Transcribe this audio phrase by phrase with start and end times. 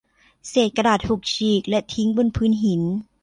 [0.49, 2.81] เศษกระดาษถูกฉีกและทิ้งบนพื้นหิน